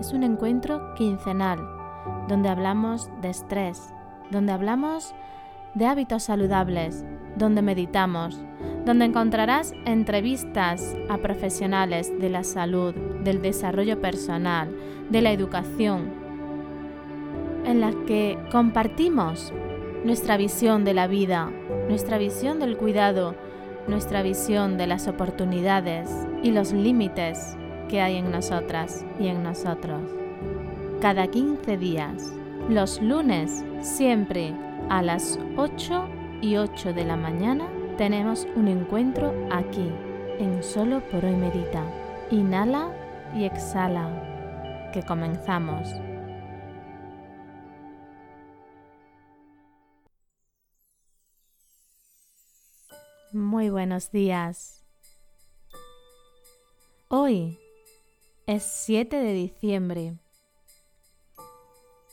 es 0.00 0.12
un 0.12 0.22
encuentro 0.22 0.94
quincenal 0.94 1.58
donde 2.28 2.48
hablamos 2.48 3.10
de 3.20 3.30
estrés, 3.30 3.92
donde 4.30 4.52
hablamos 4.52 5.14
de 5.74 5.86
hábitos 5.86 6.24
saludables, 6.24 7.04
donde 7.36 7.62
meditamos, 7.62 8.40
donde 8.84 9.04
encontrarás 9.04 9.72
entrevistas 9.84 10.96
a 11.08 11.18
profesionales 11.18 12.12
de 12.18 12.30
la 12.30 12.44
salud, 12.44 12.94
del 13.22 13.42
desarrollo 13.42 14.00
personal, 14.00 14.74
de 15.10 15.22
la 15.22 15.32
educación, 15.32 16.10
en 17.64 17.80
las 17.80 17.94
que 18.06 18.38
compartimos 18.50 19.52
nuestra 20.04 20.36
visión 20.36 20.84
de 20.84 20.94
la 20.94 21.08
vida, 21.08 21.50
nuestra 21.88 22.16
visión 22.16 22.60
del 22.60 22.76
cuidado, 22.76 23.34
nuestra 23.88 24.22
visión 24.22 24.78
de 24.78 24.86
las 24.86 25.08
oportunidades 25.08 26.10
y 26.42 26.52
los 26.52 26.72
límites 26.72 27.56
que 27.88 28.00
hay 28.00 28.16
en 28.16 28.30
nosotras 28.30 29.04
y 29.18 29.28
en 29.28 29.42
nosotros. 29.42 30.02
Cada 31.00 31.28
15 31.28 31.76
días, 31.76 32.32
los 32.68 33.00
lunes, 33.00 33.64
siempre 33.80 34.54
a 34.88 35.02
las 35.02 35.38
8 35.56 36.08
y 36.42 36.56
8 36.56 36.92
de 36.92 37.04
la 37.04 37.16
mañana, 37.16 37.68
tenemos 37.96 38.46
un 38.56 38.68
encuentro 38.68 39.32
aquí, 39.50 39.90
en 40.38 40.62
Solo 40.62 41.00
por 41.10 41.24
hoy 41.24 41.34
Medita. 41.34 41.84
Inhala 42.30 42.90
y 43.34 43.44
exhala, 43.44 44.90
que 44.92 45.02
comenzamos. 45.02 45.88
Muy 53.32 53.70
buenos 53.70 54.10
días. 54.10 54.82
Hoy 57.08 57.58
es 58.46 58.62
7 58.62 59.16
de 59.16 59.32
diciembre. 59.32 60.14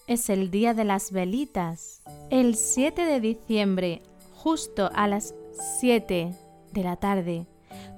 Es 0.07 0.31
el 0.31 0.49
día 0.49 0.73
de 0.73 0.83
las 0.83 1.11
velitas. 1.11 2.01
El 2.31 2.55
7 2.55 3.05
de 3.05 3.19
diciembre, 3.19 4.01
justo 4.33 4.89
a 4.95 5.07
las 5.07 5.35
7 5.79 6.33
de 6.71 6.83
la 6.83 6.95
tarde, 6.95 7.45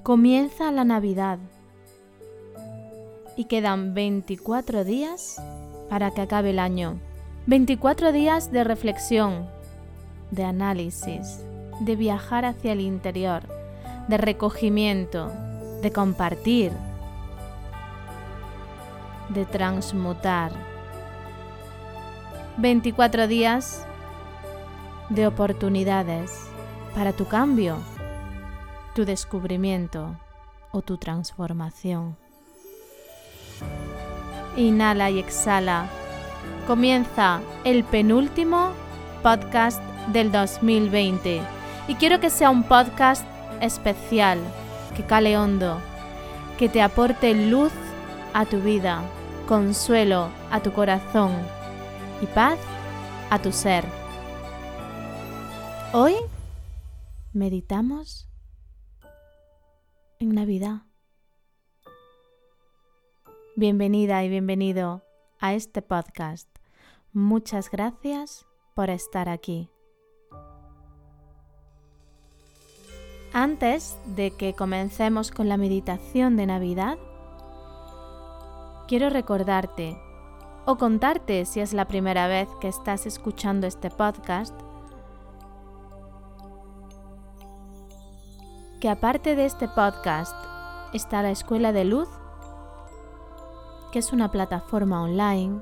comienza 0.03 0.69
la 0.73 0.83
Navidad. 0.83 1.39
Y 3.37 3.45
quedan 3.45 3.93
24 3.93 4.83
días 4.83 5.41
para 5.89 6.11
que 6.11 6.19
acabe 6.19 6.49
el 6.49 6.59
año. 6.59 6.99
24 7.45 8.11
días 8.11 8.51
de 8.51 8.65
reflexión, 8.65 9.47
de 10.31 10.43
análisis, 10.43 11.39
de 11.79 11.95
viajar 11.95 12.43
hacia 12.43 12.73
el 12.73 12.81
interior, 12.81 13.43
de 14.09 14.17
recogimiento, 14.17 15.31
de 15.81 15.93
compartir, 15.93 16.73
de 19.29 19.45
transmutar. 19.45 20.51
24 22.57 23.27
días 23.27 23.85
de 25.09 25.27
oportunidades 25.27 26.31
para 26.95 27.13
tu 27.13 27.25
cambio, 27.25 27.77
tu 28.93 29.05
descubrimiento 29.05 30.15
o 30.71 30.81
tu 30.81 30.97
transformación. 30.97 32.17
Inhala 34.55 35.09
y 35.09 35.19
exhala. 35.19 35.87
Comienza 36.65 37.41
el 37.65 37.83
penúltimo 37.83 38.71
podcast 39.21 39.81
del 40.13 40.31
2020 40.31 41.41
y 41.87 41.95
quiero 41.95 42.19
que 42.19 42.29
sea 42.29 42.49
un 42.49 42.63
podcast 42.63 43.25
especial, 43.61 44.39
que 44.95 45.03
cale 45.03 45.37
hondo, 45.37 45.79
que 46.57 46.69
te 46.69 46.81
aporte 46.81 47.33
luz 47.33 47.71
a 48.35 48.45
tu 48.45 48.59
vida, 48.59 49.01
consuelo 49.47 50.29
a 50.51 50.61
tu 50.61 50.73
corazón 50.73 51.31
y 52.21 52.25
paz 52.25 52.59
a 53.29 53.41
tu 53.41 53.53
ser. 53.53 53.85
Hoy 55.93 56.15
meditamos 57.31 58.27
en 60.19 60.35
Navidad. 60.35 60.81
Bienvenida 63.55 64.21
y 64.25 64.27
bienvenido 64.27 65.01
a 65.39 65.53
este 65.53 65.81
podcast. 65.81 66.49
Muchas 67.13 67.71
gracias 67.71 68.45
por 68.73 68.89
estar 68.89 69.29
aquí. 69.29 69.69
Antes 73.31 73.97
de 74.07 74.31
que 74.31 74.53
comencemos 74.53 75.31
con 75.31 75.47
la 75.47 75.55
meditación 75.55 76.35
de 76.35 76.47
Navidad, 76.47 76.97
quiero 78.87 79.09
recordarte 79.09 79.97
o 80.65 80.77
contarte 80.77 81.45
si 81.45 81.59
es 81.59 81.73
la 81.73 81.85
primera 81.85 82.27
vez 82.27 82.47
que 82.61 82.67
estás 82.67 83.05
escuchando 83.05 83.65
este 83.67 83.89
podcast, 83.89 84.53
que 88.79 88.89
aparte 88.89 89.35
de 89.35 89.45
este 89.45 89.67
podcast 89.67 90.35
está 90.93 91.23
la 91.23 91.31
Escuela 91.31 91.71
de 91.71 91.85
Luz, 91.85 92.07
que 93.91 93.99
es 93.99 94.13
una 94.13 94.29
plataforma 94.29 95.01
online, 95.01 95.59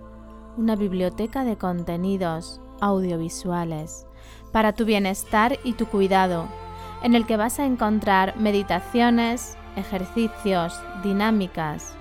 una 0.58 0.76
biblioteca 0.76 1.46
de 1.46 1.58
contenidos 1.58 2.62
audiovisuales 2.82 4.06
para 4.52 4.74
tu 4.74 4.84
bienestar 4.84 5.58
y 5.64 5.74
tu 5.74 5.86
cuidado, 5.88 6.48
en 7.04 7.16
el 7.16 7.26
que 7.26 7.38
vas 7.38 7.60
a 7.60 7.66
encontrar 7.66 8.36
meditaciones, 8.38 9.58
ejercicios, 9.76 10.80
dinámicas, 11.04 11.96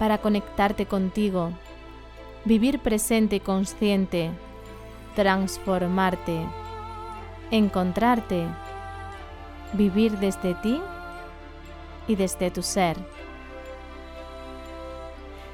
para 0.00 0.16
conectarte 0.16 0.86
contigo, 0.86 1.50
vivir 2.46 2.78
presente 2.78 3.36
y 3.36 3.40
consciente, 3.40 4.30
transformarte, 5.14 6.46
encontrarte, 7.50 8.46
vivir 9.74 10.18
desde 10.18 10.54
ti 10.54 10.80
y 12.08 12.16
desde 12.16 12.50
tu 12.50 12.62
ser. 12.62 12.96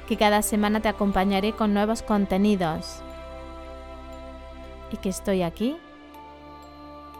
Que 0.07 0.15
cada 0.15 0.41
semana 0.41 0.79
te 0.79 0.87
acompañaré 0.87 1.51
con 1.51 1.73
nuevos 1.73 2.01
contenidos. 2.01 3.01
Y 4.93 4.95
que 4.95 5.09
estoy 5.09 5.43
aquí 5.43 5.75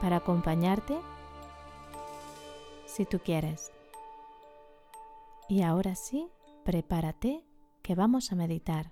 para 0.01 0.15
acompañarte 0.15 0.97
si 2.85 3.03
tú 3.03 3.19
quieres. 3.19 3.73
Y 5.49 5.63
ahora 5.63 5.95
sí, 5.95 6.29
prepárate 6.67 7.45
que 7.81 7.95
vamos 7.95 8.33
a 8.33 8.35
meditar. 8.35 8.91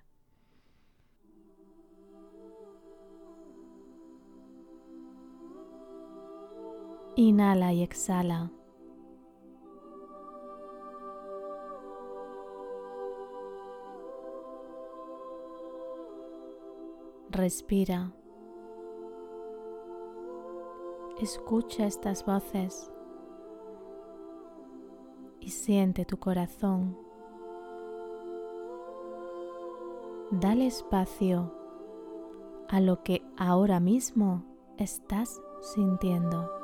Inhala 7.17 7.73
y 7.73 7.83
exhala. 7.83 8.49
Respira. 17.29 18.13
Escucha 21.19 21.87
estas 21.87 22.25
voces 22.25 22.89
y 25.41 25.49
siente 25.49 26.05
tu 26.05 26.17
corazón. 26.17 27.04
Dale 30.31 30.65
espacio 30.65 31.53
a 32.67 32.79
lo 32.79 33.03
que 33.03 33.21
ahora 33.37 33.79
mismo 33.79 34.43
estás 34.77 35.39
sintiendo. 35.61 36.54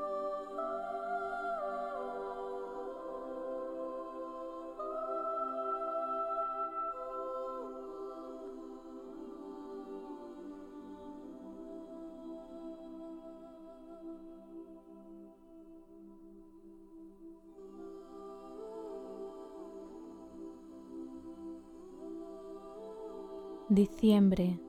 Diciembre, 23.72 24.60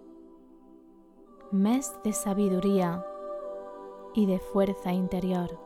mes 1.51 1.93
de 2.05 2.13
sabiduría 2.13 3.05
y 4.15 4.27
de 4.27 4.39
fuerza 4.39 4.93
interior. 4.93 5.59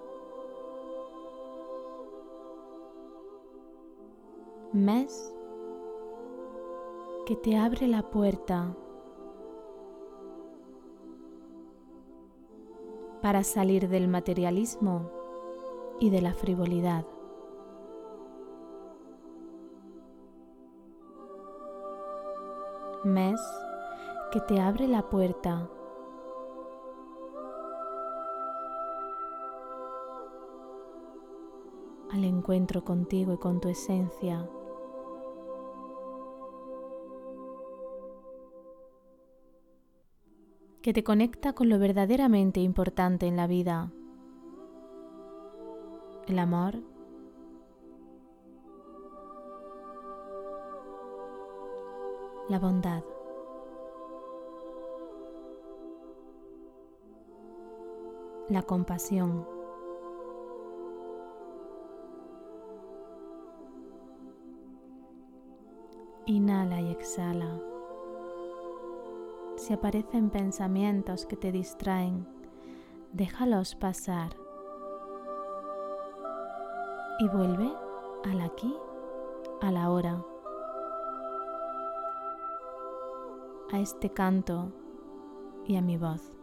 Mes 4.72 5.34
que 7.26 7.36
te 7.36 7.58
abre 7.58 7.88
la 7.88 8.08
puerta 8.08 8.74
para 13.20 13.44
salir 13.44 13.90
del 13.90 14.08
materialismo 14.08 15.10
y 16.00 16.08
de 16.08 16.22
la 16.22 16.32
frivolidad. 16.32 17.04
Mes 23.06 23.40
que 24.32 24.40
te 24.40 24.58
abre 24.60 24.88
la 24.88 25.08
puerta 25.08 25.70
al 32.10 32.24
encuentro 32.24 32.84
contigo 32.84 33.32
y 33.34 33.38
con 33.38 33.60
tu 33.60 33.68
esencia. 33.68 34.50
que 40.82 40.92
te 40.92 41.02
conecta 41.02 41.52
con 41.52 41.68
lo 41.68 41.80
verdaderamente 41.80 42.60
importante 42.60 43.26
en 43.26 43.36
la 43.36 43.48
vida. 43.48 43.90
El 46.28 46.38
amor, 46.38 46.80
la 52.48 52.58
bondad. 52.58 53.02
La 58.48 58.62
compasión. 58.62 59.46
Inhala 66.26 66.80
y 66.80 66.90
exhala 66.90 67.60
si 69.56 69.72
aparecen 69.72 70.30
pensamientos 70.30 71.26
que 71.26 71.36
te 71.36 71.50
distraen, 71.50 72.26
déjalos 73.12 73.74
pasar 73.74 74.36
y 77.18 77.28
vuelve 77.28 77.72
al 78.30 78.40
aquí, 78.42 78.76
a 79.62 79.72
la 79.72 79.90
hora, 79.90 80.24
a 83.72 83.80
este 83.80 84.10
canto 84.10 84.72
y 85.66 85.76
a 85.76 85.82
mi 85.82 85.96
voz. 85.96 86.36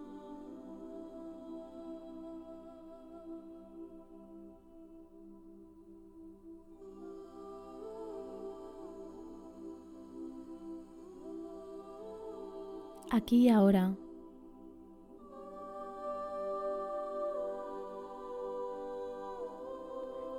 aquí 13.13 13.43
y 13.45 13.49
ahora. 13.49 13.95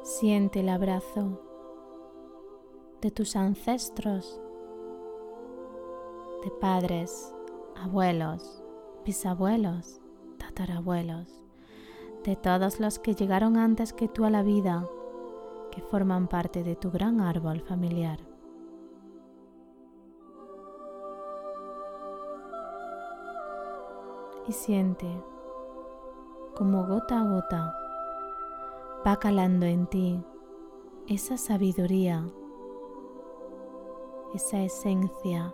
Siente 0.03 0.61
el 0.61 0.69
abrazo 0.69 1.41
de 3.01 3.11
tus 3.11 3.37
ancestros, 3.37 4.41
de 6.45 6.51
padres, 6.61 7.35
abuelos, 7.75 8.63
bisabuelos, 9.05 10.01
tatarabuelos, 10.39 11.43
de 12.23 12.37
todos 12.37 12.79
los 12.79 12.99
que 12.99 13.15
llegaron 13.15 13.57
antes 13.57 13.93
que 13.93 14.09
tú 14.09 14.25
a 14.25 14.31
la 14.31 14.43
vida, 14.43 14.87
que 15.71 15.81
forman 15.81 16.29
parte 16.29 16.63
de 16.63 16.77
tu 16.77 16.91
gran 16.91 17.21
árbol 17.21 17.61
familiar. 17.61 18.21
y 24.47 24.53
siente 24.53 25.07
como 26.55 26.87
gota 26.87 27.21
a 27.21 27.25
gota 27.25 27.75
va 29.07 29.19
calando 29.19 29.67
en 29.67 29.87
ti 29.87 30.23
esa 31.07 31.37
sabiduría, 31.37 32.25
esa 34.35 34.63
esencia. 34.63 35.53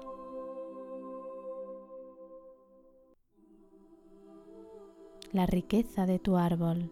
La 5.32 5.46
riqueza 5.46 6.06
de 6.06 6.18
tu 6.18 6.36
árbol. 6.36 6.90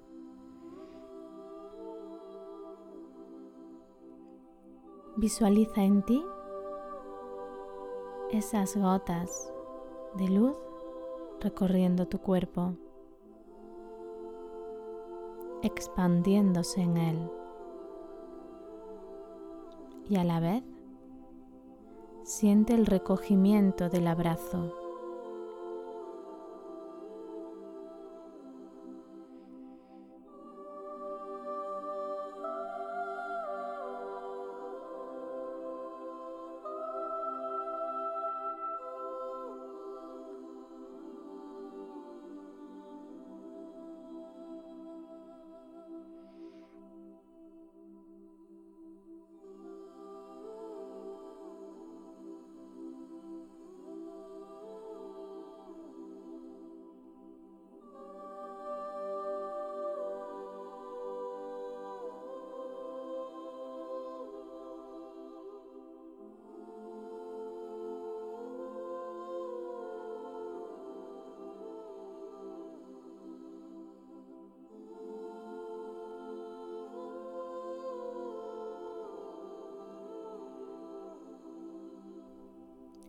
Visualiza 5.17 5.83
en 5.83 6.05
ti 6.05 6.25
esas 8.31 8.77
gotas 8.77 9.53
de 10.15 10.29
luz 10.29 10.57
recorriendo 11.41 12.07
tu 12.07 12.19
cuerpo, 12.19 12.75
expandiéndose 15.63 16.83
en 16.83 16.97
él. 16.97 17.31
Y 20.09 20.17
a 20.17 20.23
la 20.23 20.39
vez 20.39 20.63
siente 22.23 22.75
el 22.75 22.87
recogimiento 22.87 23.89
del 23.89 24.07
abrazo 24.07 24.88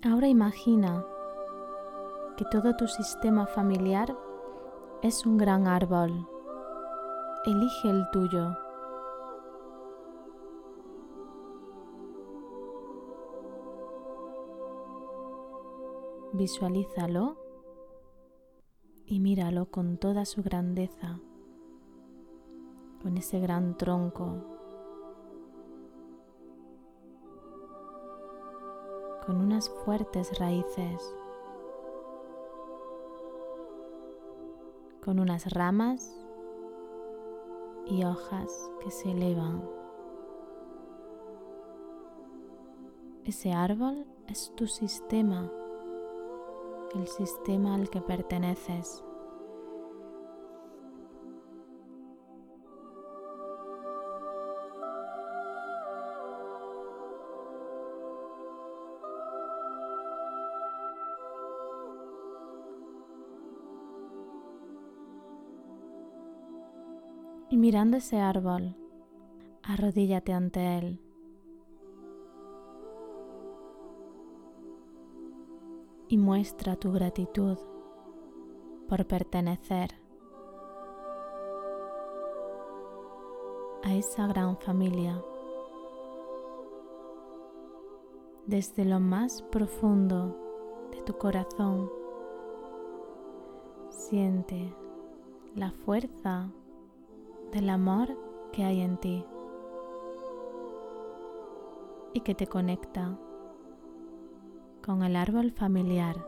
Ahora 0.09 0.27
imagina 0.27 1.05
que 2.35 2.43
todo 2.45 2.75
tu 2.75 2.87
sistema 2.87 3.45
familiar 3.45 4.17
es 5.03 5.23
un 5.27 5.37
gran 5.37 5.67
árbol. 5.67 6.27
Elige 7.45 7.91
el 7.91 8.09
tuyo. 8.11 8.57
Visualízalo 16.33 17.37
y 19.05 19.19
míralo 19.19 19.69
con 19.69 19.97
toda 19.97 20.25
su 20.25 20.41
grandeza, 20.41 21.19
con 23.03 23.15
ese 23.15 23.39
gran 23.39 23.77
tronco 23.77 24.58
con 29.29 29.41
unas 29.41 29.69
fuertes 29.85 30.39
raíces, 30.39 31.15
con 35.05 35.19
unas 35.19 35.53
ramas 35.53 36.17
y 37.85 38.03
hojas 38.05 38.71
que 38.79 38.89
se 38.89 39.11
elevan. 39.11 39.61
Ese 43.23 43.53
árbol 43.53 44.07
es 44.25 44.51
tu 44.55 44.65
sistema, 44.65 45.51
el 46.95 47.05
sistema 47.05 47.75
al 47.75 47.87
que 47.91 48.01
perteneces. 48.01 49.03
Mirando 67.59 67.97
ese 67.97 68.21
árbol, 68.21 68.73
arrodíllate 69.63 70.31
ante 70.31 70.77
él. 70.77 70.97
Y 76.07 76.17
muestra 76.17 76.77
tu 76.77 76.93
gratitud 76.93 77.57
por 78.87 79.05
pertenecer 79.05 79.89
a 83.83 83.93
esa 83.93 84.25
gran 84.27 84.57
familia. 84.57 85.21
Desde 88.47 88.85
lo 88.85 89.01
más 89.01 89.41
profundo 89.41 90.33
de 90.91 91.01
tu 91.01 91.17
corazón, 91.17 91.91
siente 93.89 94.73
la 95.55 95.71
fuerza 95.71 96.49
del 97.51 97.69
amor 97.69 98.15
que 98.51 98.63
hay 98.63 98.81
en 98.81 98.97
ti 98.97 99.25
y 102.13 102.21
que 102.21 102.35
te 102.35 102.47
conecta 102.47 103.17
con 104.85 105.03
el 105.03 105.15
árbol 105.15 105.51
familiar. 105.51 106.25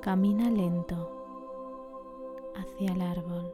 Camina 0.00 0.50
lento 0.50 2.52
hacia 2.56 2.92
el 2.92 3.02
árbol, 3.02 3.52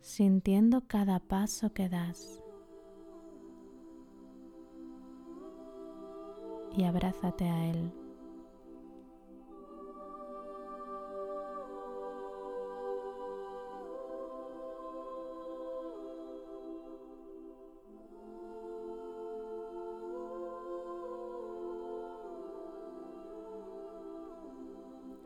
sintiendo 0.00 0.82
cada 0.86 1.20
paso 1.20 1.72
que 1.72 1.88
das. 1.88 2.43
Y 6.76 6.84
abrázate 6.84 7.48
a 7.48 7.66
él. 7.70 7.92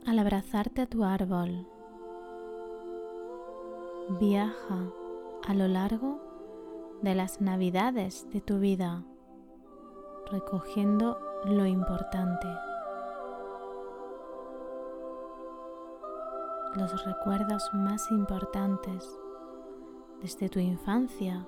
al 0.08 0.18
abrazarte 0.18 0.80
a 0.80 0.86
tu 0.86 1.04
árbol, 1.04 1.66
viaja 4.18 4.90
a 5.46 5.52
lo 5.52 5.68
largo 5.68 6.18
de 7.02 7.14
las 7.14 7.42
navidades 7.42 8.26
de 8.30 8.40
tu 8.40 8.58
vida, 8.58 9.04
recogiendo 10.30 11.18
lo 11.44 11.66
importante, 11.66 12.48
los 16.74 17.04
recuerdos 17.04 17.68
más 17.72 18.10
importantes 18.10 19.08
desde 20.20 20.48
tu 20.48 20.58
infancia 20.58 21.46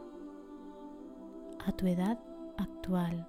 a 1.67 1.73
tu 1.73 1.87
edad 1.87 2.19
actual. 2.57 3.29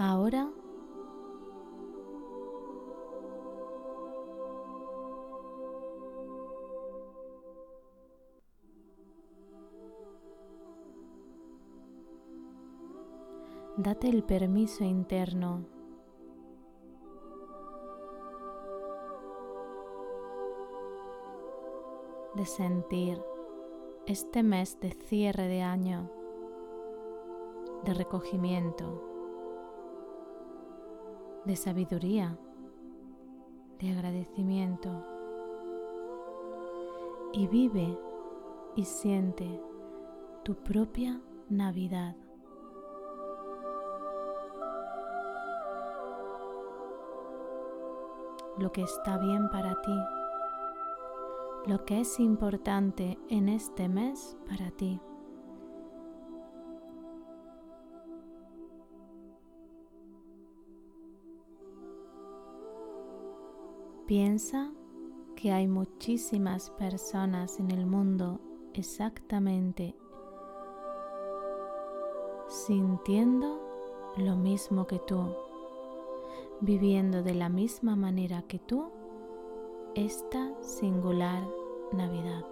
Ahora. 0.00 0.50
Date 13.76 14.08
el 14.08 14.24
permiso 14.24 14.84
interno. 14.84 15.66
De 22.36 22.46
sentir 22.46 23.22
este 24.06 24.42
mes 24.42 24.80
de 24.80 24.92
cierre 24.92 25.46
de 25.46 25.60
año, 25.60 26.10
de 27.84 27.92
recogimiento 27.92 29.09
de 31.44 31.56
sabiduría, 31.56 32.38
de 33.78 33.90
agradecimiento. 33.90 34.90
Y 37.32 37.46
vive 37.46 37.96
y 38.76 38.84
siente 38.84 39.60
tu 40.42 40.54
propia 40.56 41.20
Navidad. 41.48 42.16
Lo 48.58 48.72
que 48.72 48.82
está 48.82 49.16
bien 49.18 49.48
para 49.50 49.80
ti, 49.80 49.98
lo 51.66 51.84
que 51.84 52.00
es 52.00 52.20
importante 52.20 53.18
en 53.28 53.48
este 53.48 53.88
mes 53.88 54.36
para 54.48 54.70
ti. 54.70 55.00
Piensa 64.10 64.72
que 65.36 65.52
hay 65.52 65.68
muchísimas 65.68 66.70
personas 66.70 67.60
en 67.60 67.70
el 67.70 67.86
mundo 67.86 68.40
exactamente 68.74 69.94
sintiendo 72.48 73.62
lo 74.16 74.34
mismo 74.34 74.88
que 74.88 74.98
tú, 74.98 75.32
viviendo 76.60 77.22
de 77.22 77.34
la 77.34 77.48
misma 77.48 77.94
manera 77.94 78.42
que 78.48 78.58
tú 78.58 78.90
esta 79.94 80.60
singular 80.60 81.46
Navidad. 81.92 82.44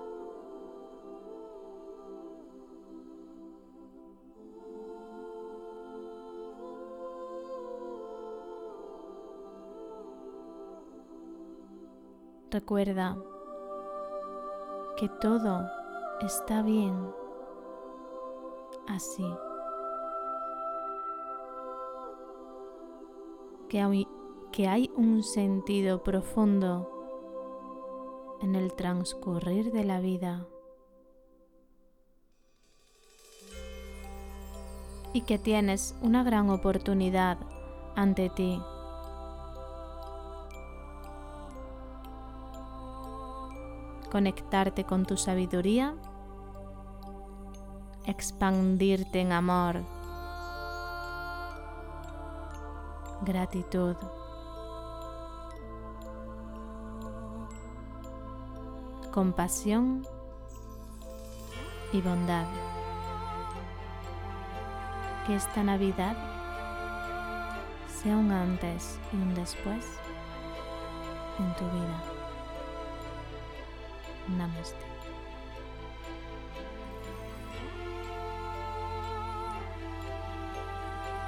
Recuerda 12.50 13.19
que 14.97 15.09
todo 15.21 15.69
está 16.21 16.62
bien 16.62 17.12
así. 18.87 19.26
Que 23.69 23.83
hay, 23.83 24.09
que 24.50 24.67
hay 24.67 24.90
un 24.97 25.23
sentido 25.23 26.02
profundo 26.02 26.90
en 28.40 28.55
el 28.55 28.73
transcurrir 28.73 29.71
de 29.73 29.85
la 29.85 30.00
vida 30.00 30.47
y 35.12 35.21
que 35.21 35.38
tienes 35.38 35.95
una 36.00 36.23
gran 36.23 36.49
oportunidad 36.49 37.38
ante 37.95 38.31
ti. 38.31 38.59
Conectarte 44.11 44.85
con 44.85 45.05
tu 45.05 45.17
sabiduría, 45.17 45.95
expandirte 48.07 49.21
en 49.21 49.33
amor, 49.33 49.85
gratitud. 53.23 53.97
compasión 59.19 60.07
y 61.93 62.00
bondad. 62.00 62.47
que 65.27 65.35
esta 65.35 65.62
Navidad 65.62 66.17
sea 68.00 68.17
un 68.17 68.31
antes 68.31 68.99
y 69.12 69.17
un 69.17 69.35
después 69.35 69.85
en 71.38 71.55
tu 71.57 71.65
vida. 71.65 72.18
Namaste. 74.37 74.76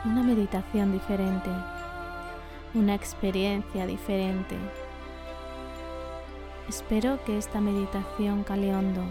Una 0.04 0.23
meditación 0.23 0.92
diferente, 0.92 1.50
una 2.75 2.95
experiencia 2.95 3.87
diferente. 3.87 4.57
Espero 6.69 7.23
que 7.25 7.37
esta 7.37 7.61
meditación 7.61 8.45
cale 8.45 8.75
hondo 8.75 9.02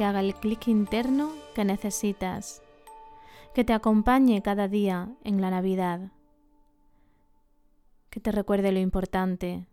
que 0.00 0.06
haga 0.06 0.20
el 0.20 0.34
clic 0.34 0.66
interno 0.68 1.30
que 1.54 1.62
necesitas, 1.62 2.62
que 3.54 3.64
te 3.64 3.74
acompañe 3.74 4.40
cada 4.40 4.66
día 4.66 5.10
en 5.24 5.42
la 5.42 5.50
Navidad, 5.50 6.00
que 8.10 8.18
te 8.20 8.32
recuerde 8.32 8.72
lo 8.72 8.80
importante, 8.80 9.66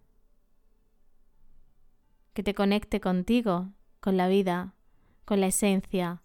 que 2.33 2.43
te 2.43 2.53
conecte 2.53 3.01
contigo, 3.01 3.71
con 3.99 4.15
la 4.15 4.27
vida, 4.27 4.75
con 5.25 5.41
la 5.41 5.47
esencia. 5.47 6.21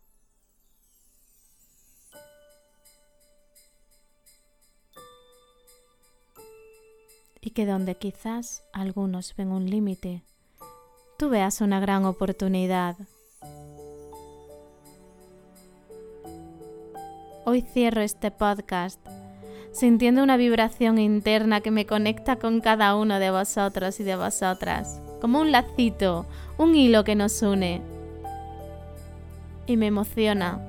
Y 7.40 7.50
que 7.50 7.66
donde 7.66 7.97
quizás 7.97 8.62
algunos 8.73 9.35
ven 9.35 9.50
un 9.50 9.69
límite, 9.69 10.23
tú 11.19 11.31
veas 11.31 11.61
una 11.62 11.81
gran 11.81 12.04
oportunidad. 12.04 12.97
Hoy 17.45 17.62
cierro 17.62 18.02
este 18.02 18.31
podcast 18.31 19.00
sintiendo 19.73 20.23
una 20.23 20.37
vibración 20.37 20.99
interna 20.99 21.61
que 21.61 21.71
me 21.71 21.87
conecta 21.87 22.37
con 22.37 22.61
cada 22.61 22.95
uno 22.95 23.19
de 23.19 23.31
vosotros 23.31 23.99
y 24.00 24.05
de 24.05 24.17
vosotras, 24.17 25.00
como 25.21 25.41
un 25.41 25.50
lacito, 25.50 26.26
un 26.59 26.75
hilo 26.75 27.05
que 27.05 27.14
nos 27.14 27.41
une. 27.43 27.81
Y 29.67 29.76
me 29.76 29.87
emociona 29.87 30.61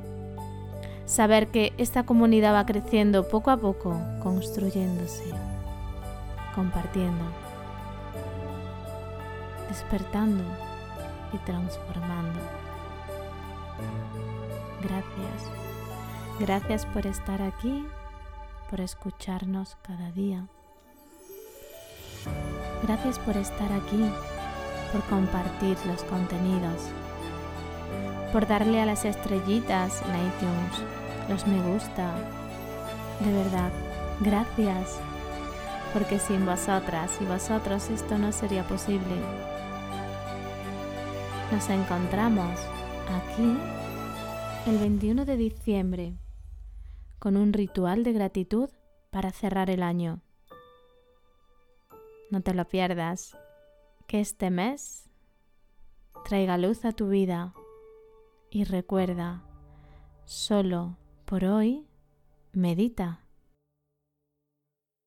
saber 1.05 1.47
que 1.47 1.73
esta 1.77 2.03
comunidad 2.03 2.53
va 2.53 2.65
creciendo 2.65 3.27
poco 3.27 3.51
a 3.51 3.57
poco, 3.57 3.99
construyéndose, 4.21 5.25
compartiendo, 6.55 7.25
despertando 9.69 10.43
y 11.33 11.37
transformando. 11.39 12.39
Gracias. 14.81 15.51
Gracias 16.39 16.85
por 16.87 17.05
estar 17.05 17.41
aquí, 17.41 17.85
por 18.73 18.81
escucharnos 18.81 19.77
cada 19.83 20.09
día. 20.13 20.47
Gracias 22.81 23.19
por 23.19 23.37
estar 23.37 23.71
aquí, 23.71 24.03
por 24.91 25.03
compartir 25.03 25.77
los 25.85 26.01
contenidos, 26.05 26.81
por 28.31 28.47
darle 28.47 28.81
a 28.81 28.87
las 28.87 29.05
estrellitas 29.05 30.01
en 30.01 30.15
iTunes, 30.25 31.29
los 31.29 31.45
me 31.45 31.61
gusta. 31.71 32.15
De 33.19 33.31
verdad, 33.31 33.71
gracias, 34.21 34.97
porque 35.93 36.17
sin 36.17 36.43
vosotras 36.43 37.11
y 37.21 37.25
vosotros 37.25 37.91
esto 37.91 38.17
no 38.17 38.31
sería 38.31 38.63
posible. 38.63 39.17
Nos 41.51 41.69
encontramos 41.69 42.59
aquí 43.21 43.55
el 44.65 44.79
21 44.79 45.25
de 45.25 45.37
diciembre 45.37 46.22
con 47.23 47.37
un 47.37 47.53
ritual 47.53 48.03
de 48.03 48.11
gratitud 48.11 48.69
para 49.09 49.31
cerrar 49.31 49.69
el 49.69 49.81
año. 49.81 50.19
No 52.29 52.41
te 52.41 52.53
lo 52.53 52.67
pierdas, 52.67 53.37
que 54.07 54.19
este 54.19 54.49
mes 54.49 55.09
traiga 56.25 56.57
luz 56.57 56.83
a 56.83 56.91
tu 56.91 57.07
vida 57.07 57.53
y 58.49 58.65
recuerda, 58.65 59.41
solo 60.25 60.97
por 61.23 61.45
hoy, 61.45 61.87
medita. 62.51 63.22